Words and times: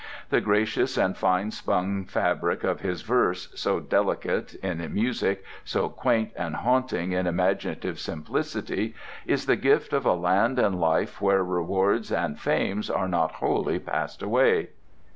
The 0.31 0.41
gracious 0.41 0.97
and 0.97 1.15
fine 1.15 1.51
spun 1.51 2.05
fabric 2.05 2.63
of 2.63 2.81
his 2.81 3.03
verse, 3.03 3.49
so 3.53 3.79
delicate 3.79 4.55
in 4.55 4.79
music, 4.91 5.43
so 5.63 5.89
quaint 5.89 6.31
and 6.35 6.55
haunting 6.55 7.11
in 7.11 7.27
imaginative 7.27 7.99
simplicity, 7.99 8.95
is 9.27 9.45
the 9.45 9.55
gift 9.55 9.93
of 9.93 10.07
a 10.07 10.13
land 10.15 10.57
and 10.57 10.79
life 10.81 11.21
where 11.21 11.43
rewards 11.43 12.11
and 12.11 12.39
fames 12.39 12.89
are 12.89 13.07
not 13.07 13.33
wholly 13.33 13.77
passed 13.77 14.23
away. 14.23 14.69